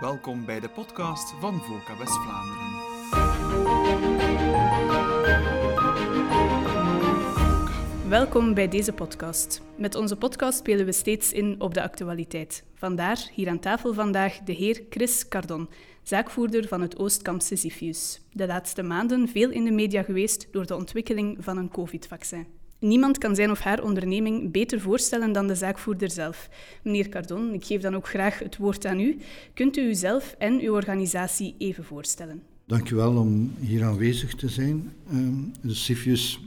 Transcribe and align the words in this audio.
Welkom 0.00 0.44
bij 0.44 0.60
de 0.60 0.68
podcast 0.68 1.34
van 1.40 1.60
VOCA 1.60 1.98
West-Vlaanderen. 1.98 2.66
Welkom 8.08 8.54
bij 8.54 8.68
deze 8.68 8.92
podcast. 8.92 9.62
Met 9.76 9.94
onze 9.94 10.16
podcast 10.16 10.58
spelen 10.58 10.86
we 10.86 10.92
steeds 10.92 11.32
in 11.32 11.60
op 11.60 11.74
de 11.74 11.82
actualiteit. 11.82 12.64
Vandaar 12.74 13.30
hier 13.34 13.48
aan 13.48 13.58
tafel 13.58 13.94
vandaag 13.94 14.38
de 14.38 14.52
heer 14.52 14.82
Chris 14.90 15.28
Cardon, 15.28 15.68
zaakvoerder 16.02 16.68
van 16.68 16.80
het 16.80 16.98
Oostkamp 16.98 17.40
Sisyphus. 17.40 18.20
De 18.32 18.46
laatste 18.46 18.82
maanden 18.82 19.28
veel 19.28 19.50
in 19.50 19.64
de 19.64 19.72
media 19.72 20.02
geweest 20.02 20.52
door 20.52 20.66
de 20.66 20.76
ontwikkeling 20.76 21.36
van 21.40 21.56
een 21.56 21.70
COVID-vaccin. 21.70 22.55
Niemand 22.78 23.18
kan 23.18 23.34
zijn 23.34 23.50
of 23.50 23.60
haar 23.60 23.82
onderneming 23.82 24.52
beter 24.52 24.80
voorstellen 24.80 25.32
dan 25.32 25.46
de 25.46 25.54
zaakvoerder 25.54 26.10
zelf. 26.10 26.48
Meneer 26.82 27.08
Cardon, 27.08 27.52
ik 27.52 27.64
geef 27.64 27.80
dan 27.80 27.94
ook 27.94 28.08
graag 28.08 28.38
het 28.38 28.56
woord 28.56 28.86
aan 28.86 29.00
u. 29.00 29.18
Kunt 29.54 29.76
u 29.76 29.80
uzelf 29.80 30.34
en 30.38 30.60
uw 30.60 30.74
organisatie 30.74 31.54
even 31.58 31.84
voorstellen? 31.84 32.42
Dank 32.66 32.90
u 32.90 32.94
wel 32.94 33.16
om 33.16 33.54
hier 33.60 33.84
aanwezig 33.84 34.34
te 34.34 34.48
zijn. 34.48 34.92
De 35.60 35.74
Sifius 35.74 36.40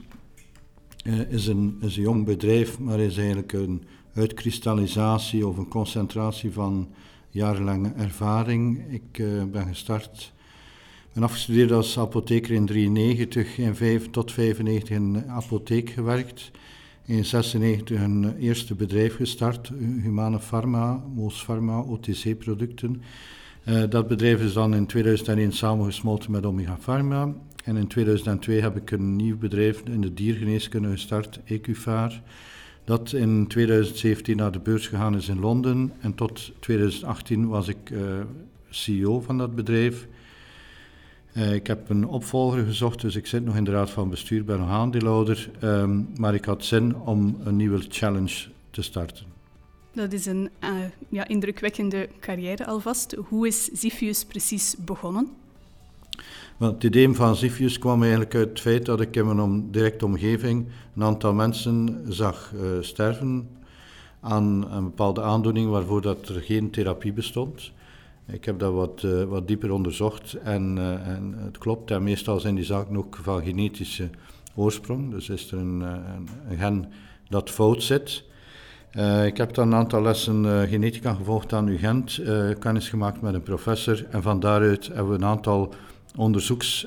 uh, 1.04 1.32
is, 1.32 1.46
een, 1.46 1.78
is 1.80 1.96
een 1.96 2.02
jong 2.02 2.24
bedrijf, 2.24 2.78
maar 2.78 3.00
is 3.00 3.16
eigenlijk 3.16 3.52
een 3.52 3.82
uitkristallisatie 4.14 5.46
of 5.46 5.56
een 5.56 5.68
concentratie 5.68 6.52
van 6.52 6.88
jarenlange 7.30 7.92
ervaring. 7.96 8.92
Ik 8.92 9.18
uh, 9.18 9.44
ben 9.44 9.66
gestart 9.66 10.32
ben 11.12 11.22
afgestudeerd 11.22 11.72
als 11.72 11.98
apotheker 11.98 12.54
in 12.54 12.66
93, 12.66 13.58
in 13.58 13.74
5 13.74 14.10
tot 14.10 14.32
95 14.32 14.96
in 14.96 15.24
apotheek 15.28 15.90
gewerkt. 15.90 16.50
In 17.04 17.24
96 17.24 18.00
een 18.00 18.36
eerste 18.36 18.74
bedrijf 18.74 19.16
gestart, 19.16 19.70
Humane 20.02 20.38
Pharma, 20.38 21.04
Moos 21.14 21.44
Pharma, 21.44 21.80
OTC-producten. 21.80 23.02
Uh, 23.64 23.82
dat 23.88 24.08
bedrijf 24.08 24.42
is 24.42 24.52
dan 24.52 24.74
in 24.74 24.86
2001 24.86 25.52
samengesmolten 25.52 26.30
met 26.30 26.46
Omega 26.46 26.76
Pharma. 26.80 27.34
En 27.64 27.76
in 27.76 27.86
2002 27.86 28.60
heb 28.60 28.76
ik 28.76 28.90
een 28.90 29.16
nieuw 29.16 29.38
bedrijf 29.38 29.82
in 29.84 30.00
de 30.00 30.14
diergeneeskunde 30.14 30.90
gestart, 30.90 31.40
Ecufaar. 31.44 32.22
Dat 32.84 33.12
in 33.12 33.46
2017 33.46 34.36
naar 34.36 34.52
de 34.52 34.58
beurs 34.58 34.86
gegaan 34.86 35.16
is 35.16 35.28
in 35.28 35.40
Londen. 35.40 35.92
En 36.00 36.14
tot 36.14 36.52
2018 36.60 37.48
was 37.48 37.68
ik 37.68 37.90
uh, 37.90 38.00
CEO 38.68 39.20
van 39.20 39.38
dat 39.38 39.54
bedrijf. 39.54 40.08
Uh, 41.36 41.54
ik 41.54 41.66
heb 41.66 41.88
een 41.88 42.06
opvolger 42.06 42.64
gezocht, 42.64 43.00
dus 43.00 43.16
ik 43.16 43.26
zit 43.26 43.44
nog 43.44 43.56
in 43.56 43.64
de 43.64 43.70
raad 43.70 43.90
van 43.90 44.10
bestuur, 44.10 44.44
ben 44.44 44.58
nog 44.58 44.68
aandeelhouder. 44.68 45.50
Um, 45.62 46.08
maar 46.16 46.34
ik 46.34 46.44
had 46.44 46.64
zin 46.64 46.96
om 46.96 47.36
een 47.44 47.56
nieuwe 47.56 47.80
challenge 47.88 48.48
te 48.70 48.82
starten. 48.82 49.26
Dat 49.92 50.12
is 50.12 50.26
een 50.26 50.50
uh, 50.64 50.70
ja, 51.08 51.28
indrukwekkende 51.28 52.08
carrière 52.20 52.66
alvast. 52.66 53.16
Hoe 53.28 53.46
is 53.46 53.64
Zifius 53.64 54.24
precies 54.24 54.76
begonnen? 54.84 55.28
Wel, 56.56 56.72
het 56.72 56.84
idee 56.84 57.14
van 57.14 57.36
Zifius 57.36 57.78
kwam 57.78 58.00
eigenlijk 58.00 58.34
uit 58.34 58.48
het 58.48 58.60
feit 58.60 58.86
dat 58.86 59.00
ik 59.00 59.16
in 59.16 59.36
mijn 59.36 59.70
directe 59.70 60.04
omgeving 60.04 60.66
een 60.96 61.02
aantal 61.02 61.32
mensen 61.32 62.04
zag 62.08 62.52
uh, 62.54 62.60
sterven 62.80 63.48
aan 64.20 64.72
een 64.72 64.84
bepaalde 64.84 65.22
aandoening 65.22 65.70
waarvoor 65.70 66.02
dat 66.02 66.28
er 66.28 66.40
geen 66.40 66.70
therapie 66.70 67.12
bestond. 67.12 67.72
Ik 68.32 68.44
heb 68.44 68.58
dat 68.58 68.72
wat, 68.72 69.02
uh, 69.02 69.22
wat 69.22 69.48
dieper 69.48 69.72
onderzocht 69.72 70.32
en, 70.32 70.76
uh, 70.76 71.06
en, 71.06 71.34
het 71.38 71.58
klopt. 71.58 71.90
En 71.90 72.02
meestal 72.02 72.40
zijn 72.40 72.54
die 72.54 72.64
zaken 72.64 72.96
ook 72.96 73.18
van 73.22 73.42
genetische 73.42 74.10
oorsprong. 74.54 75.10
Dus 75.10 75.28
is 75.28 75.52
er 75.52 75.58
een, 75.58 75.80
een, 75.80 76.28
een 76.48 76.58
gen 76.58 76.92
dat 77.28 77.50
fout 77.50 77.82
zit. 77.82 78.24
Ik 79.24 79.36
heb 79.36 79.54
dan 79.54 79.66
een 79.66 79.78
aantal 79.78 80.02
lessen 80.02 80.68
genetica 80.68 81.14
gevolgd 81.14 81.52
aan 81.52 81.68
UGent, 81.68 82.20
kennis 82.58 82.88
gemaakt 82.88 83.20
met 83.20 83.34
een 83.34 83.42
professor. 83.42 84.06
En 84.10 84.22
van 84.22 84.40
daaruit 84.40 84.86
hebben 84.86 85.08
we 85.08 85.14
een 85.14 85.24
aantal 85.24 85.74
onderzoeks, 86.16 86.86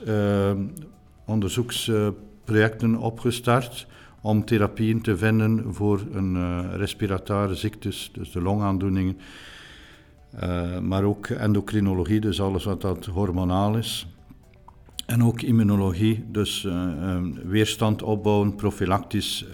onderzoeksprojecten 1.26 2.96
opgestart 2.96 3.88
om 4.22 4.46
therapieën 4.46 5.02
te 5.02 5.18
vinden 5.18 5.74
voor 5.74 6.02
een 6.12 6.68
respiratoire 6.78 7.56
ziektes, 7.56 8.10
dus 8.14 8.32
de 8.32 8.42
longaandoeningen. 8.42 9.18
Uh, 10.44 10.80
maar 10.80 11.04
ook 11.04 11.28
endocrinologie, 11.28 12.20
dus 12.20 12.42
alles 12.42 12.64
wat 12.64 12.82
dat 12.82 13.06
hormonaal 13.06 13.78
is. 13.78 14.08
En 15.06 15.24
ook 15.24 15.42
immunologie, 15.42 16.26
dus 16.28 16.64
uh, 16.64 16.74
uh, 16.74 17.22
weerstand 17.44 18.04
opbouwen, 18.04 18.56
profilactisch. 18.56 19.46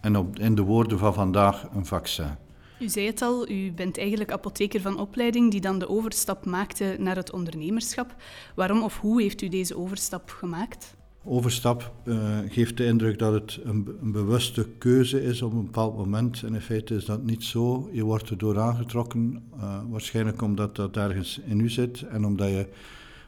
en 0.00 0.16
op, 0.16 0.38
in 0.38 0.54
de 0.54 0.62
woorden 0.62 0.98
van 0.98 1.14
vandaag 1.14 1.66
een 1.74 1.86
vaccin. 1.86 2.36
U 2.78 2.88
zei 2.88 3.06
het 3.06 3.22
al, 3.22 3.50
u 3.50 3.72
bent 3.72 3.98
eigenlijk 3.98 4.32
apotheker 4.32 4.80
van 4.80 4.98
opleiding 4.98 5.50
die 5.50 5.60
dan 5.60 5.78
de 5.78 5.88
overstap 5.88 6.46
maakte 6.46 6.96
naar 6.98 7.16
het 7.16 7.32
ondernemerschap. 7.32 8.14
Waarom 8.54 8.82
of 8.82 9.00
hoe 9.00 9.22
heeft 9.22 9.42
u 9.42 9.48
deze 9.48 9.76
overstap 9.76 10.30
gemaakt? 10.30 10.94
Overstap 11.26 11.92
uh, 12.04 12.38
geeft 12.48 12.76
de 12.76 12.84
indruk 12.84 13.18
dat 13.18 13.32
het 13.32 13.60
een, 13.64 13.88
een, 14.02 14.12
bewuste 14.12 14.68
keuze 14.78 15.22
is 15.22 15.42
op 15.42 15.52
een 15.52 15.64
bepaald 15.64 15.96
moment. 15.96 16.42
En 16.42 16.54
in 16.54 16.60
feite 16.60 16.94
is 16.94 17.04
dat 17.04 17.22
niet 17.22 17.44
zo. 17.44 17.88
Je 17.92 18.02
wordt 18.02 18.30
erdoor 18.30 18.58
aangetrokken, 18.60 19.42
uh, 19.56 19.78
waarschijnlijk 19.88 20.42
omdat 20.42 20.76
dat 20.76 20.96
ergens 20.96 21.40
in 21.46 21.60
u 21.60 21.68
zit 21.70 22.02
en 22.02 22.24
omdat 22.24 22.48
je 22.48 22.66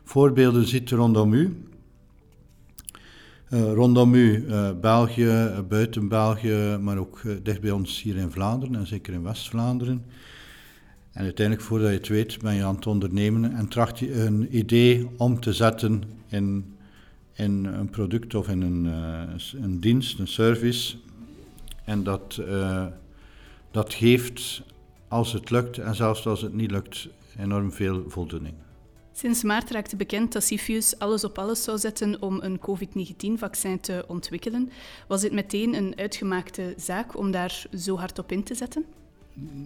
voorbeelden 0.05 0.67
ziet 0.67 0.91
rondom 0.91 1.33
u. 1.33 1.63
Uh, 3.51 3.73
rondom 3.73 4.15
u, 4.15 4.45
België, 4.81 5.51
buiten 5.69 6.09
België, 6.09 6.79
maar 6.81 6.99
ook 6.99 7.23
dicht 7.43 7.61
bij 7.61 7.71
ons 7.71 8.03
hier 8.03 8.17
in 8.17 8.31
Vlaanderen 8.31 8.75
en 8.75 8.87
zeker 8.87 9.15
in 9.15 9.23
West-Vlaanderen. 9.23 10.05
En 11.13 11.25
uiteindelijk, 11.25 11.67
voordat 11.67 11.89
je 11.91 11.97
het 11.97 12.09
weet, 12.09 12.39
ben 12.43 12.55
je 12.55 12.65
aan 12.65 12.75
het 12.75 12.87
ondernemen 12.87 13.53
en 13.53 13.69
tracht 13.69 13.99
je 13.99 14.21
een 14.21 14.57
idee 14.57 15.09
om 15.17 15.41
te 15.41 15.53
zetten 15.53 16.03
in 16.29 16.76
in 17.37 17.65
een 17.65 17.91
product 17.91 18.35
of 18.35 18.49
in 18.49 18.63
een, 18.63 18.85
uh, 18.85 19.63
een 19.63 19.81
dienst, 19.81 20.19
een 20.19 20.29
service. 20.29 20.97
En 21.85 22.03
dat, 22.03 22.41
uh, 22.41 22.87
dat 23.71 23.95
geeft, 23.95 24.63
als 25.09 25.33
het 25.33 25.51
lukt 25.51 25.79
en 25.79 25.95
zelfs 25.95 26.27
als 26.27 26.41
het 26.41 26.55
niet 26.55 26.71
lukt, 26.71 27.09
enorm 27.39 27.73
veel 27.73 28.05
voldoening. 28.09 28.55
Sinds 29.13 29.43
maart 29.43 29.71
raakte 29.71 29.97
bekend 29.97 30.33
dat 30.33 30.45
Sifius 30.45 30.99
alles 30.99 31.25
op 31.25 31.39
alles 31.39 31.63
zou 31.63 31.79
zetten 31.79 32.23
om 32.23 32.41
een 32.43 32.59
COVID-19-vaccin 32.59 33.81
te 33.81 34.05
ontwikkelen. 34.09 34.71
Was 35.09 35.21
dit 35.21 35.33
meteen 35.33 35.75
een 35.75 35.93
uitgemaakte 35.97 36.75
zaak 36.77 37.19
om 37.19 37.31
daar 37.31 37.67
zo 37.79 37.97
hard 37.97 38.19
op 38.19 38.33
in 38.33 38.43
te 38.43 38.55
zetten? 38.55 38.85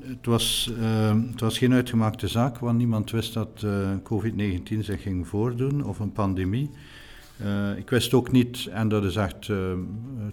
Het 0.00 0.26
was, 0.26 0.72
uh, 0.78 1.14
het 1.30 1.40
was 1.40 1.58
geen 1.58 1.72
uitgemaakte 1.72 2.28
zaak, 2.28 2.58
want 2.58 2.78
niemand 2.78 3.10
wist 3.10 3.34
dat 3.34 3.66
COVID-19 4.02 4.78
zich 4.78 5.02
ging 5.02 5.28
voordoen 5.28 5.84
of 5.84 5.98
een 5.98 6.12
pandemie. 6.12 6.70
Uh, 7.44 7.76
ik 7.76 7.90
wist 7.90 8.14
ook 8.14 8.32
niet, 8.32 8.68
en 8.72 8.88
dat 8.88 9.04
is 9.04 9.16
echt 9.16 9.48
uh, 9.48 9.56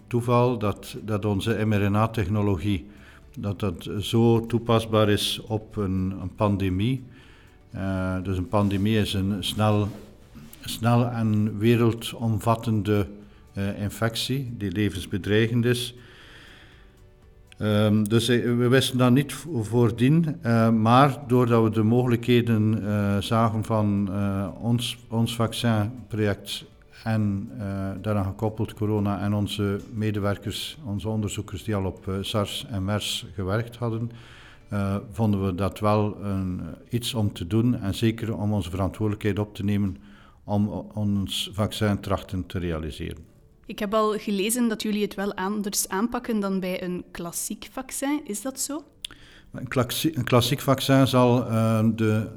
toeval, 0.07 0.57
dat, 0.57 0.97
dat 1.03 1.25
onze 1.25 1.65
mRNA-technologie 1.65 2.85
dat 3.39 3.59
dat 3.59 3.89
zo 3.99 4.45
toepasbaar 4.45 5.09
is 5.09 5.41
op 5.47 5.75
een, 5.75 6.13
een 6.21 6.35
pandemie. 6.35 7.03
Uh, 7.75 8.15
dus 8.23 8.37
een 8.37 8.47
pandemie 8.47 8.97
is 8.97 9.13
een 9.13 9.43
snel, 9.43 9.87
snel 10.61 11.05
en 11.05 11.57
wereldomvattende 11.57 13.07
infectie 13.79 14.53
die 14.57 14.71
levensbedreigend 14.71 15.65
is. 15.65 15.95
Um, 17.59 18.09
dus 18.09 18.27
we 18.27 18.67
wisten 18.67 18.97
dat 18.97 19.11
niet 19.11 19.33
voordien, 19.61 20.35
maar 20.81 21.17
doordat 21.27 21.63
we 21.63 21.69
de 21.69 21.83
mogelijkheden 21.83 22.83
zagen 23.23 23.63
van 23.63 24.09
ons, 24.61 24.97
ons 25.07 25.35
vaccinproject 25.35 26.65
en 27.07 27.51
uh, 27.57 27.89
daaraan 28.01 28.25
gekoppeld 28.25 28.73
corona 28.73 29.19
en 29.19 29.33
onze 29.33 29.79
medewerkers, 29.93 30.77
onze 30.85 31.09
onderzoekers 31.09 31.63
die 31.63 31.75
al 31.75 31.85
op 31.85 32.07
uh, 32.07 32.15
SARS 32.21 32.65
en 32.69 32.85
MERS 32.85 33.25
gewerkt 33.33 33.75
hadden, 33.75 34.11
uh, 34.73 34.95
vonden 35.11 35.45
we 35.45 35.55
dat 35.55 35.79
wel 35.79 36.17
een, 36.23 36.61
iets 36.89 37.13
om 37.13 37.33
te 37.33 37.47
doen 37.47 37.75
en 37.75 37.95
zeker 37.95 38.37
om 38.37 38.53
onze 38.53 38.69
verantwoordelijkheid 38.69 39.39
op 39.39 39.55
te 39.55 39.63
nemen 39.63 39.97
om 40.43 40.67
ons 40.93 41.49
vaccin 41.53 41.99
trachten 41.99 42.45
te 42.45 42.59
realiseren. 42.59 43.25
Ik 43.65 43.79
heb 43.79 43.93
al 43.93 44.17
gelezen 44.17 44.67
dat 44.67 44.81
jullie 44.81 45.01
het 45.01 45.15
wel 45.15 45.33
anders 45.33 45.89
aanpakken 45.89 46.39
dan 46.39 46.59
bij 46.59 46.83
een 46.83 47.03
klassiek 47.11 47.67
vaccin. 47.71 48.21
Is 48.23 48.41
dat 48.41 48.59
zo? 48.59 48.83
Een 49.51 49.67
klassiek, 49.67 50.15
een 50.15 50.23
klassiek 50.23 50.59
vaccin 50.59 51.07
zal 51.07 51.43
de 51.95 52.27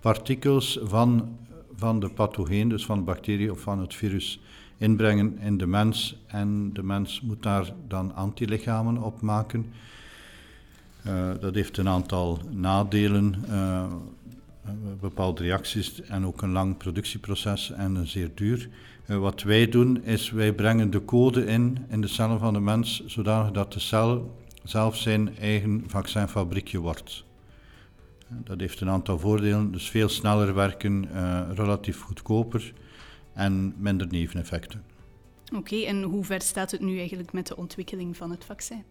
partikels 0.00 0.78
van 0.82 1.38
van 1.78 2.00
de 2.00 2.08
pathogeen, 2.08 2.68
dus 2.68 2.84
van 2.84 2.98
de 2.98 3.04
bacterie 3.04 3.52
of 3.52 3.60
van 3.60 3.78
het 3.78 3.94
virus, 3.94 4.40
inbrengen 4.78 5.38
in 5.38 5.56
de 5.56 5.66
mens. 5.66 6.16
En 6.26 6.72
de 6.72 6.82
mens 6.82 7.20
moet 7.20 7.42
daar 7.42 7.72
dan 7.88 8.14
antilichamen 8.14 9.02
op 9.02 9.20
maken. 9.20 9.66
Uh, 11.06 11.30
dat 11.40 11.54
heeft 11.54 11.76
een 11.76 11.88
aantal 11.88 12.38
nadelen, 12.50 13.34
uh, 13.48 13.84
bepaalde 15.00 15.42
reacties 15.42 16.02
en 16.02 16.26
ook 16.26 16.42
een 16.42 16.52
lang 16.52 16.76
productieproces 16.76 17.70
en 17.70 17.94
een 17.94 18.06
zeer 18.06 18.30
duur. 18.34 18.68
Uh, 19.06 19.16
wat 19.16 19.42
wij 19.42 19.68
doen 19.68 20.04
is 20.04 20.30
wij 20.30 20.52
brengen 20.52 20.90
de 20.90 21.04
code 21.04 21.46
in 21.46 21.78
in 21.88 22.00
de 22.00 22.08
cellen 22.08 22.38
van 22.38 22.52
de 22.52 22.60
mens, 22.60 23.06
zodanig 23.06 23.52
dat 23.52 23.72
de 23.72 23.80
cel 23.80 24.36
zelf 24.64 24.96
zijn 24.96 25.36
eigen 25.38 25.84
vaccinfabriekje 25.86 26.78
wordt. 26.78 27.26
Dat 28.28 28.60
heeft 28.60 28.80
een 28.80 28.88
aantal 28.88 29.18
voordelen, 29.18 29.72
dus 29.72 29.90
veel 29.90 30.08
sneller 30.08 30.54
werken, 30.54 31.08
relatief 31.54 32.00
goedkoper 32.00 32.72
en 33.34 33.74
minder 33.78 34.06
neveneffecten. 34.10 34.82
Oké, 35.54 35.76
en 35.76 36.02
hoe 36.02 36.24
ver 36.24 36.42
staat 36.42 36.70
het 36.70 36.80
nu 36.80 36.98
eigenlijk 36.98 37.32
met 37.32 37.46
de 37.46 37.56
ontwikkeling 37.56 38.16
van 38.16 38.30
het 38.30 38.44
vaccin? 38.44 38.84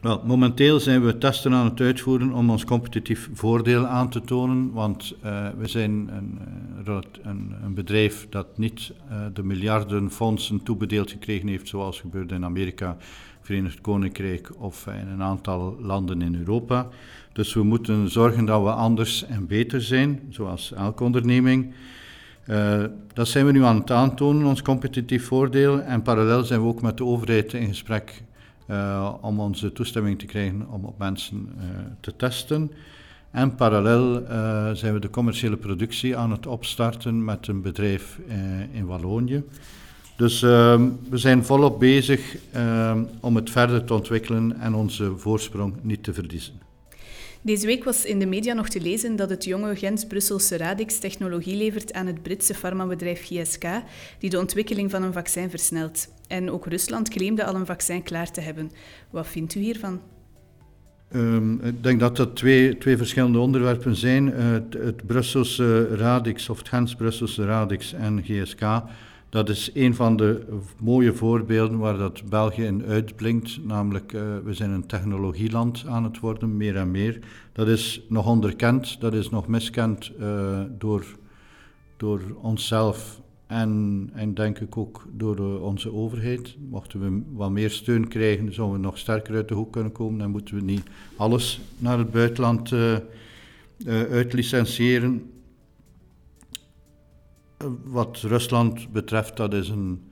Wel, 0.00 0.22
momenteel 0.24 0.80
zijn 0.80 1.04
we 1.04 1.18
testen 1.18 1.54
aan 1.54 1.64
het 1.64 1.80
uitvoeren 1.80 2.32
om 2.32 2.50
ons 2.50 2.64
competitief 2.64 3.30
voordeel 3.32 3.86
aan 3.86 4.10
te 4.10 4.20
tonen, 4.20 4.72
want 4.72 5.14
uh, 5.24 5.48
we 5.58 5.68
zijn 5.68 5.90
een, 5.90 6.38
eh, 6.86 6.98
een, 7.22 7.54
een, 7.62 7.74
bedrijf 7.74 8.26
dat 8.30 8.58
niet 8.58 8.92
uh, 9.10 9.26
de 9.32 9.42
miljarden 9.42 10.10
fondsen 10.10 10.62
toebedeeld 10.62 11.10
gekregen 11.10 11.48
heeft, 11.48 11.68
zoals 11.68 12.00
gebeurde 12.00 12.34
in 12.34 12.44
Amerika, 12.44 12.96
Verenigd 13.40 13.80
Koninkrijk 13.80 14.50
of 14.58 14.86
in 14.86 15.08
een 15.08 15.22
aantal 15.22 15.76
landen 15.80 16.22
in 16.22 16.34
Europa. 16.34 16.88
Dus 17.40 17.54
we 17.54 17.62
moeten 17.62 18.10
zorgen 18.10 18.44
dat 18.44 18.62
we 18.62 18.70
anders 18.70 19.24
en 19.26 19.46
beter 19.46 19.82
zijn, 19.82 20.20
zoals 20.28 20.72
elke 20.72 21.04
onderneming. 21.04 21.72
Uh, 22.46 22.84
dat 23.12 23.28
zijn 23.28 23.46
we 23.46 23.52
nu 23.52 23.64
aan 23.64 23.76
het 23.76 23.90
aantonen, 23.90 24.46
ons 24.46 24.62
competitief 24.62 25.26
voordeel. 25.26 25.80
En 25.80 26.02
parallel 26.02 26.44
zijn 26.44 26.60
we 26.60 26.66
ook 26.66 26.82
met 26.82 26.96
de 26.96 27.04
overheid 27.04 27.52
in 27.52 27.68
gesprek 27.68 28.22
uh, 28.70 29.14
om 29.20 29.40
onze 29.40 29.72
toestemming 29.72 30.18
te 30.18 30.26
krijgen 30.26 30.66
om 30.70 30.84
op 30.84 30.98
mensen 30.98 31.48
uh, 31.56 31.64
te 32.00 32.16
testen. 32.16 32.70
En 33.30 33.54
parallel 33.54 34.22
zijn 34.76 34.94
we 34.94 35.00
de 35.00 35.10
commerciële 35.10 35.56
productie 35.56 36.16
aan 36.16 36.30
het 36.30 36.46
opstarten 36.46 37.24
met 37.24 37.46
een 37.46 37.62
bedrijf 37.62 38.18
in 38.72 38.86
Wallonië. 38.86 39.42
Dus 40.16 40.42
ehm, 40.42 40.88
we 41.10 41.18
zijn 41.18 41.44
volop 41.44 41.78
bezig 41.78 42.36
ehm, 42.52 43.02
om 43.20 43.36
het 43.36 43.50
verder 43.50 43.84
te 43.84 43.94
ontwikkelen 43.94 44.60
en 44.60 44.74
onze 44.74 45.12
voorsprong 45.16 45.74
niet 45.82 46.02
te 46.02 46.14
verliezen. 46.14 46.69
Deze 47.42 47.66
week 47.66 47.84
was 47.84 48.04
in 48.04 48.18
de 48.18 48.26
media 48.26 48.54
nog 48.54 48.68
te 48.68 48.80
lezen 48.80 49.16
dat 49.16 49.30
het 49.30 49.44
jonge 49.44 49.76
Gens-Brusselse 49.76 50.56
Radix 50.56 50.98
technologie 50.98 51.56
levert 51.56 51.92
aan 51.92 52.06
het 52.06 52.22
Britse 52.22 52.54
farmabedrijf 52.54 53.22
GSK, 53.26 53.64
die 54.18 54.30
de 54.30 54.38
ontwikkeling 54.38 54.90
van 54.90 55.02
een 55.02 55.12
vaccin 55.12 55.50
versnelt. 55.50 56.08
En 56.28 56.50
ook 56.50 56.66
Rusland 56.66 57.08
claimde 57.08 57.44
al 57.44 57.54
een 57.54 57.66
vaccin 57.66 58.02
klaar 58.02 58.30
te 58.30 58.40
hebben. 58.40 58.70
Wat 59.10 59.26
vindt 59.26 59.54
u 59.54 59.60
hiervan? 59.60 60.00
Um, 61.14 61.60
ik 61.60 61.82
denk 61.82 62.00
dat 62.00 62.16
dat 62.16 62.36
twee, 62.36 62.78
twee 62.78 62.96
verschillende 62.96 63.38
onderwerpen 63.38 63.96
zijn. 63.96 64.26
Uh, 64.26 64.50
het, 64.50 64.74
het 64.74 65.06
Brusselse 65.06 65.96
Radix 65.96 66.48
of 66.48 66.58
het 66.58 66.68
Gens-Brusselse 66.68 67.44
Radix 67.44 67.92
en 67.92 68.22
GSK 68.24 68.62
dat 69.30 69.48
is 69.48 69.70
een 69.74 69.94
van 69.94 70.16
de 70.16 70.46
mooie 70.82 71.14
voorbeelden 71.14 71.78
waar 71.78 71.98
dat 71.98 72.28
België 72.28 72.64
in 72.64 72.84
uitblinkt. 72.84 73.64
Namelijk, 73.64 74.12
uh, 74.12 74.22
we 74.44 74.54
zijn 74.54 74.70
een 74.70 74.86
technologieland 74.86 75.84
aan 75.86 76.04
het 76.04 76.20
worden, 76.20 76.56
meer 76.56 76.76
en 76.76 76.90
meer. 76.90 77.18
Dat 77.52 77.68
is 77.68 78.02
nog 78.08 78.26
onderkend, 78.26 79.00
dat 79.00 79.14
is 79.14 79.30
nog 79.30 79.46
miskend 79.46 80.12
uh, 80.20 80.60
door, 80.78 81.04
door 81.96 82.20
onszelf 82.42 83.20
en, 83.46 84.10
en 84.12 84.34
denk 84.34 84.58
ik 84.58 84.76
ook 84.76 85.06
door 85.12 85.36
de, 85.36 85.58
onze 85.60 85.92
overheid. 85.92 86.56
Mochten 86.70 87.00
we 87.00 87.22
wat 87.32 87.50
meer 87.50 87.70
steun 87.70 88.08
krijgen, 88.08 88.54
zouden 88.54 88.76
we 88.76 88.82
nog 88.82 88.98
sterker 88.98 89.34
uit 89.34 89.48
de 89.48 89.54
hoek 89.54 89.72
kunnen 89.72 89.92
komen. 89.92 90.18
Dan 90.18 90.30
moeten 90.30 90.54
we 90.54 90.62
niet 90.62 90.82
alles 91.16 91.60
naar 91.78 91.98
het 91.98 92.10
buitenland 92.10 92.72
uitlicentiëren 94.10 95.30
wat 97.84 98.16
Rusland 98.16 98.92
betreft, 98.92 99.36
dat 99.36 99.54
is 99.54 99.68
een, 99.68 100.10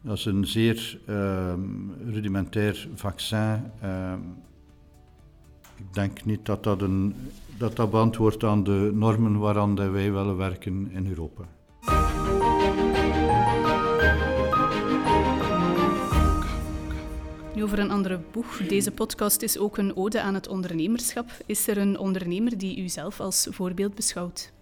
dat 0.00 0.16
is 0.16 0.24
een 0.24 0.46
zeer 0.46 1.00
uh, 1.06 1.54
rudimentair 2.06 2.88
vaccin. 2.94 3.62
Uh, 3.82 4.12
ik 5.76 5.94
denk 5.94 6.24
niet 6.24 6.46
dat 6.46 6.64
dat, 6.64 6.82
een, 6.82 7.14
dat 7.58 7.76
dat 7.76 7.90
beantwoordt 7.90 8.44
aan 8.44 8.64
de 8.64 8.90
normen 8.94 9.38
waaraan 9.38 9.74
wij 9.74 10.12
willen 10.12 10.36
werken 10.36 10.90
in 10.90 11.06
Europa. 11.08 11.44
Nu 17.54 17.64
over 17.64 17.78
een 17.78 17.90
andere 17.90 18.20
boeg. 18.32 18.56
Deze 18.56 18.90
podcast 18.90 19.42
is 19.42 19.58
ook 19.58 19.78
een 19.78 19.96
ode 19.96 20.20
aan 20.20 20.34
het 20.34 20.48
ondernemerschap. 20.48 21.30
Is 21.46 21.68
er 21.68 21.78
een 21.78 21.98
ondernemer 21.98 22.58
die 22.58 22.82
u 22.82 22.88
zelf 22.88 23.20
als 23.20 23.46
voorbeeld 23.50 23.94
beschouwt? 23.94 24.52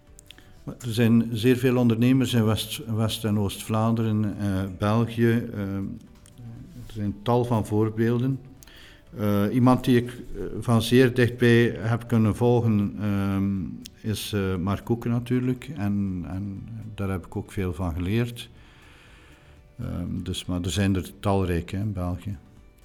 Er 0.67 0.93
zijn 0.93 1.29
zeer 1.33 1.57
veel 1.57 1.77
ondernemers 1.77 2.35
in 2.35 2.45
West-, 2.97 3.25
en 3.25 3.39
Oost-Vlaanderen, 3.39 4.39
eh, 4.39 4.63
België. 4.79 5.31
Eh, 5.31 5.61
er 6.87 6.93
zijn 6.93 7.15
tal 7.23 7.45
van 7.45 7.67
voorbeelden. 7.67 8.41
Uh, 9.19 9.45
iemand 9.53 9.85
die 9.85 9.97
ik 9.97 10.23
van 10.61 10.83
zeer 10.83 11.15
dichtbij 11.15 11.77
heb 11.79 12.09
kunnen 12.09 12.37
volgen 12.37 12.99
is 14.01 14.35
Mark 14.61 14.85
Koeken 14.85 15.11
natuurlijk. 15.11 15.71
En, 15.77 16.25
en, 16.29 16.69
daar 16.95 17.11
heb 17.11 17.27
ik 17.27 17.37
ook 17.37 17.53
veel 17.53 17.73
van 17.73 17.95
geleerd. 17.95 18.51
dus, 20.23 20.45
maar 20.45 20.61
er 20.63 20.71
zijn 20.71 20.97
er 20.97 21.11
talrijk 21.21 21.73
in 21.73 21.93
België. 21.93 22.37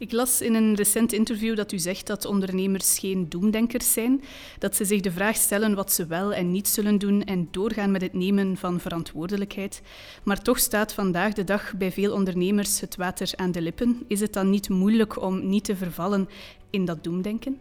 Ik 0.01 0.11
las 0.11 0.41
in 0.41 0.53
een 0.53 0.75
recent 0.75 1.13
interview 1.13 1.55
dat 1.55 1.71
u 1.71 1.79
zegt 1.79 2.07
dat 2.07 2.25
ondernemers 2.25 2.99
geen 2.99 3.29
doemdenkers 3.29 3.93
zijn, 3.93 4.21
dat 4.59 4.75
ze 4.75 4.85
zich 4.85 5.01
de 5.01 5.11
vraag 5.11 5.35
stellen 5.35 5.75
wat 5.75 5.91
ze 5.91 6.05
wel 6.05 6.33
en 6.33 6.51
niet 6.51 6.67
zullen 6.67 6.97
doen 6.97 7.23
en 7.23 7.47
doorgaan 7.51 7.91
met 7.91 8.01
het 8.01 8.13
nemen 8.13 8.57
van 8.57 8.79
verantwoordelijkheid. 8.79 9.81
Maar 10.23 10.41
toch 10.41 10.59
staat 10.59 10.93
vandaag 10.93 11.33
de 11.33 11.43
dag 11.43 11.73
bij 11.77 11.91
veel 11.91 12.13
ondernemers 12.13 12.79
het 12.79 12.95
water 12.95 13.31
aan 13.35 13.51
de 13.51 13.61
lippen. 13.61 14.03
Is 14.07 14.19
het 14.19 14.33
dan 14.33 14.49
niet 14.49 14.69
moeilijk 14.69 15.21
om 15.21 15.47
niet 15.49 15.63
te 15.63 15.75
vervallen 15.75 16.29
in 16.69 16.85
dat 16.85 17.03
doemdenken? 17.03 17.57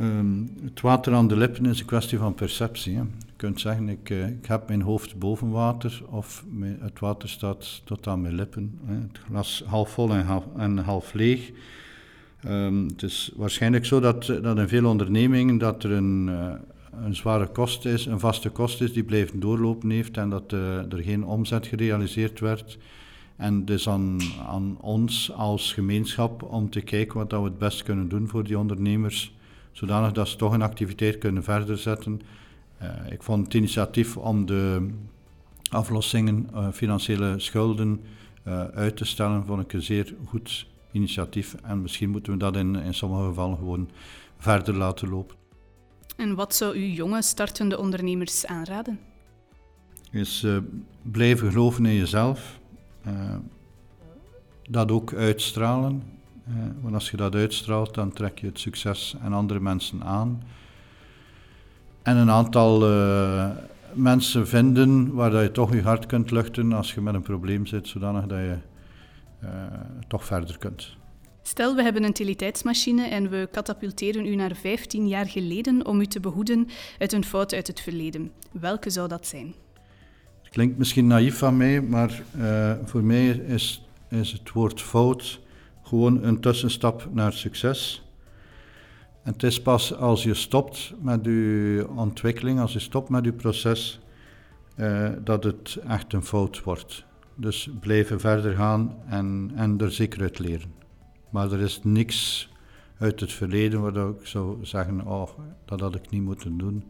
Um, 0.00 0.54
het 0.64 0.80
water 0.80 1.14
aan 1.14 1.28
de 1.28 1.36
lippen 1.36 1.66
is 1.66 1.80
een 1.80 1.86
kwestie 1.86 2.18
van 2.18 2.34
perceptie. 2.34 2.96
Hè. 2.96 3.02
Kunt 3.42 3.60
zeggen, 3.60 3.88
ik, 3.88 4.10
uh, 4.10 4.28
ik 4.28 4.46
heb 4.46 4.68
mijn 4.68 4.82
hoofd 4.82 5.18
boven 5.18 5.50
water 5.50 6.02
of 6.10 6.44
het 6.80 6.98
water 6.98 7.28
staat 7.28 7.82
tot 7.84 8.06
aan 8.06 8.20
mijn 8.20 8.34
lippen. 8.34 8.78
Het 8.84 9.18
glas 9.26 9.64
half 9.66 9.90
vol 9.90 10.10
en 10.10 10.24
half, 10.24 10.44
en 10.56 10.78
half 10.78 11.12
leeg. 11.12 11.50
Um, 12.46 12.86
het 12.86 13.02
is 13.02 13.32
waarschijnlijk 13.36 13.84
zo 13.84 14.00
dat, 14.00 14.26
dat 14.26 14.58
in 14.58 14.68
veel 14.68 14.86
ondernemingen 14.86 15.58
dat 15.58 15.84
er 15.84 15.90
een, 15.90 16.28
uh, 16.28 16.52
een 17.04 17.14
zware 17.14 17.46
kost 17.46 17.84
is, 17.84 18.06
een 18.06 18.20
vaste 18.20 18.50
kost 18.50 18.80
is 18.80 18.92
die 18.92 19.04
blijven 19.04 19.40
doorlopen 19.40 19.90
heeft 19.90 20.16
en 20.16 20.30
dat 20.30 20.52
er 20.52 21.02
geen 21.02 21.24
omzet 21.24 21.66
gerealiseerd 21.66 22.40
werd. 22.40 22.78
En 23.36 23.64
dus 23.64 23.88
aan, 23.88 24.18
aan 24.46 24.76
ons 24.80 25.32
als 25.32 25.72
gemeenschap 25.72 26.42
om 26.42 26.70
te 26.70 26.80
kijken 26.80 27.18
wat 27.18 27.30
dat 27.30 27.40
we 27.40 27.48
het 27.48 27.58
best 27.58 27.82
kunnen 27.82 28.08
doen 28.08 28.28
voor 28.28 28.44
die 28.44 28.58
ondernemers 28.58 29.34
zodanig 29.72 30.12
dat 30.12 30.28
ze 30.28 30.36
toch 30.36 30.52
een 30.52 30.62
activiteit 30.62 31.18
kunnen 31.18 31.42
verder 31.42 31.78
zetten. 31.78 32.20
Uh, 32.82 33.12
ik 33.12 33.22
vond 33.22 33.44
het 33.44 33.54
initiatief 33.54 34.16
om 34.16 34.46
de 34.46 34.88
aflossingen, 35.70 36.48
uh, 36.54 36.68
financiële 36.72 37.34
schulden 37.36 38.00
uh, 38.48 38.64
uit 38.64 38.96
te 38.96 39.04
stellen, 39.04 39.46
vond 39.46 39.62
ik 39.62 39.72
een 39.72 39.82
zeer 39.82 40.14
goed 40.26 40.66
initiatief. 40.92 41.54
En 41.62 41.82
misschien 41.82 42.10
moeten 42.10 42.32
we 42.32 42.38
dat 42.38 42.56
in, 42.56 42.76
in 42.76 42.94
sommige 42.94 43.24
gevallen 43.24 43.56
gewoon 43.56 43.90
verder 44.38 44.76
laten 44.76 45.08
lopen. 45.08 45.36
En 46.16 46.34
wat 46.34 46.54
zou 46.54 46.76
u 46.76 46.84
jonge 46.84 47.22
startende 47.22 47.78
ondernemers 47.78 48.46
aanraden? 48.46 48.98
Is 50.10 50.46
blijven 51.02 51.50
geloven 51.50 51.86
in 51.86 51.94
jezelf. 51.94 52.60
dat 54.70 54.90
ook 54.90 55.14
uitstralen. 55.14 56.02
Uh, 56.48 56.54
want 56.80 56.94
als 56.94 57.10
je 57.10 57.16
dat 57.16 57.34
uitstraalt, 57.34 57.94
dan 57.94 58.12
trek 58.12 58.38
je 58.38 58.46
het 58.46 58.58
succes 58.58 59.16
en 59.22 59.32
andere 59.32 59.60
mensen 59.60 60.04
aan. 60.04 60.42
En 62.02 62.16
een 62.16 62.30
aantal 62.30 62.90
uh, 62.90 63.50
mensen 63.92 64.48
vinden 64.48 65.14
waar 65.14 65.30
dat 65.30 65.42
je 65.42 65.52
toch 65.52 65.74
je 65.74 65.82
hart 65.82 66.06
kunt 66.06 66.30
luchten 66.30 66.72
als 66.72 66.94
je 66.94 67.00
met 67.00 67.14
een 67.14 67.22
probleem 67.22 67.66
zit, 67.66 67.88
zodanig 67.88 68.26
dat 68.26 68.38
je 68.38 68.56
uh, 69.44 69.50
toch 70.08 70.24
verder 70.24 70.58
kunt. 70.58 70.96
Stel, 71.42 71.74
we 71.74 71.82
hebben 71.82 72.02
een 72.02 72.08
utiliteitsmachine 72.08 73.06
en 73.06 73.30
we 73.30 73.48
katapulteren 73.50 74.26
u 74.26 74.34
naar 74.34 74.54
15 74.54 75.08
jaar 75.08 75.26
geleden 75.26 75.86
om 75.86 76.00
u 76.00 76.06
te 76.06 76.20
behoeden 76.20 76.68
uit 76.98 77.12
een 77.12 77.24
fout 77.24 77.54
uit 77.54 77.66
het 77.66 77.80
verleden. 77.80 78.30
Welke 78.52 78.90
zou 78.90 79.08
dat 79.08 79.26
zijn? 79.26 79.54
Het 80.42 80.52
klinkt 80.52 80.78
misschien 80.78 81.06
naïef 81.06 81.38
van 81.38 81.56
mij, 81.56 81.80
maar 81.80 82.22
voor 82.84 83.02
mij 83.02 83.28
is, 83.28 83.86
is 84.08 84.32
het 84.32 84.52
woord 84.52 84.80
fout 84.80 85.40
gewoon 85.82 86.24
een 86.24 86.40
tussenstap 86.40 87.08
naar 87.12 87.32
succes. 87.32 88.02
En 89.22 89.32
het 89.32 89.42
is 89.42 89.62
pas 89.62 89.94
als 89.94 90.22
je 90.22 90.34
stopt 90.34 90.94
met 91.00 91.24
je 91.24 91.86
ontwikkeling, 91.96 92.60
als 92.60 92.72
je 92.72 92.78
stopt 92.78 93.08
met 93.08 93.24
je 93.24 93.32
proces, 93.32 94.00
eh, 94.74 95.08
dat 95.24 95.44
het 95.44 95.78
echt 95.88 96.12
een 96.12 96.24
fout 96.24 96.62
wordt. 96.62 97.04
Dus 97.34 97.70
blijven 97.80 98.20
verder 98.20 98.54
gaan 98.54 98.94
en, 99.06 99.50
en 99.54 99.80
er 99.80 99.92
zeker 99.92 100.22
uit 100.22 100.38
leren. 100.38 100.72
Maar 101.30 101.52
er 101.52 101.60
is 101.60 101.80
niks 101.82 102.50
uit 102.98 103.20
het 103.20 103.32
verleden 103.32 103.80
waar 103.80 104.08
ik 104.08 104.26
zou 104.26 104.58
zeggen, 104.62 105.06
oh, 105.06 105.28
dat 105.64 105.80
had 105.80 105.94
ik 105.94 106.10
niet 106.10 106.22
moeten 106.22 106.58
doen. 106.58 106.84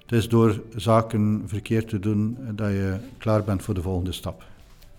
Het 0.00 0.12
is 0.12 0.28
door 0.28 0.62
zaken 0.76 1.42
verkeerd 1.46 1.88
te 1.88 1.98
doen 1.98 2.38
dat 2.54 2.70
je 2.70 2.98
klaar 3.18 3.44
bent 3.44 3.62
voor 3.62 3.74
de 3.74 3.82
volgende 3.82 4.12
stap. 4.12 4.44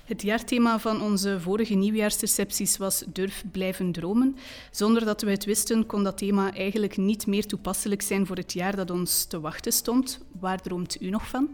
Het 0.10 0.22
jaarthema 0.22 0.80
van 0.80 1.02
onze 1.02 1.40
vorige 1.40 1.74
nieuwjaarsrecepties 1.74 2.78
was 2.78 3.04
Durf 3.14 3.44
blijven 3.52 3.92
dromen. 3.92 4.36
Zonder 4.72 5.06
dat 5.06 5.22
we 5.22 5.32
het 5.32 5.46
wisten, 5.46 5.86
kon 5.86 6.04
dat 6.04 6.18
thema 6.18 6.54
eigenlijk 6.54 6.98
niet 6.98 7.28
meer 7.28 7.46
toepasselijk 7.46 8.02
zijn 8.02 8.26
voor 8.26 8.36
het 8.36 8.54
jaar 8.54 8.76
dat 8.76 8.92
ons 8.92 9.26
te 9.26 9.40
wachten 9.40 9.72
stond. 9.72 10.26
Waar 10.40 10.62
droomt 10.62 11.02
u 11.02 11.10
nog 11.10 11.28
van? 11.28 11.48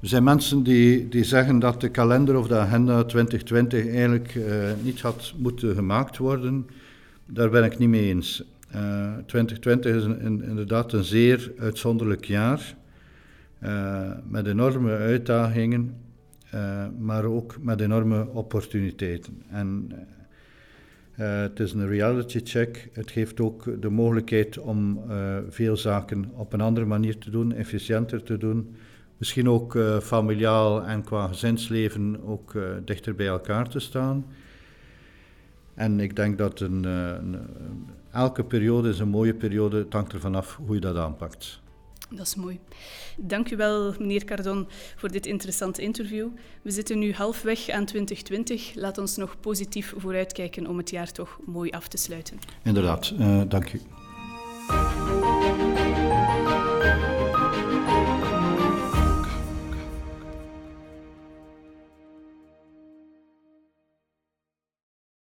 Er 0.00 0.08
zijn 0.08 0.24
mensen 0.24 0.62
die, 0.62 1.08
die 1.08 1.24
zeggen 1.24 1.58
dat 1.58 1.80
de 1.80 1.88
kalender 1.88 2.36
of 2.36 2.46
de 2.46 2.56
agenda 2.56 3.04
2020 3.04 3.86
eigenlijk 3.86 4.34
uh, 4.34 4.44
niet 4.82 5.00
had 5.00 5.32
moeten 5.36 5.74
gemaakt 5.74 6.16
worden. 6.16 6.66
Daar 7.26 7.50
ben 7.50 7.64
ik 7.64 7.78
niet 7.78 7.88
mee 7.88 8.08
eens. 8.08 8.42
Uh, 8.74 9.04
eh, 9.04 9.12
2020 9.26 9.94
is 9.94 10.04
inderdaad 10.04 10.92
een 10.92 11.04
zeer 11.04 11.52
uitzonderlijk 11.58 12.24
jaar, 12.24 12.76
uh, 13.62 14.10
met 14.28 14.46
enorme 14.46 14.96
uitdagingen, 14.96 15.94
maar 16.98 17.24
ook 17.24 17.56
met 17.60 17.80
enorme 17.80 18.28
opportuniteiten. 18.28 19.42
En 19.50 19.92
het 21.12 21.60
is 21.60 21.72
een 21.72 21.88
reality 21.88 22.40
check. 22.44 22.88
Het 22.92 23.10
geeft 23.10 23.40
ook 23.40 23.82
de 23.82 23.90
mogelijkheid 23.90 24.58
om 24.58 25.00
veel 25.48 25.76
zaken 25.76 26.30
op 26.34 26.52
een 26.52 26.60
andere 26.60 26.86
manier 26.86 27.18
te 27.18 27.30
doen, 27.30 27.52
efficiënter 27.52 28.22
te 28.22 28.38
doen 28.38 28.76
misschien 29.16 29.48
ook 29.48 29.78
familiaal 30.02 30.84
en 30.84 31.04
qua 31.04 31.26
gezinsleven 31.26 32.20
ook 32.24 32.52
dichter 32.84 33.14
bij 33.14 33.26
elkaar 33.26 33.68
te 33.68 33.78
staan. 33.78 34.24
En 35.74 36.00
ik 36.00 36.16
denk 36.16 36.38
dat 36.38 36.60
een, 36.60 36.84
een, 36.84 37.36
elke 38.10 38.44
periode 38.44 38.88
is 38.88 38.98
een 38.98 39.08
mooie 39.08 39.34
periode. 39.34 39.76
Het 39.76 39.92
hangt 39.92 40.12
ervan 40.12 40.34
af 40.34 40.56
hoe 40.66 40.74
je 40.74 40.80
dat 40.80 40.96
aanpakt. 40.96 41.60
Dat 42.10 42.26
is 42.26 42.34
mooi. 42.34 42.58
Dank 43.16 43.50
u 43.50 43.56
wel, 43.56 43.94
meneer 43.98 44.24
Cardon, 44.24 44.66
voor 44.96 45.10
dit 45.10 45.26
interessante 45.26 45.82
interview. 45.82 46.28
We 46.62 46.70
zitten 46.70 46.98
nu 46.98 47.12
halfweg 47.12 47.68
aan 47.68 47.84
2020. 47.84 48.74
Laat 48.74 48.98
ons 48.98 49.16
nog 49.16 49.40
positief 49.40 49.94
vooruitkijken 49.96 50.66
om 50.66 50.76
het 50.76 50.90
jaar 50.90 51.12
toch 51.12 51.38
mooi 51.46 51.70
af 51.70 51.88
te 51.88 51.96
sluiten. 51.96 52.38
Inderdaad, 52.62 53.14
dank 53.48 53.72
u. 53.72 53.80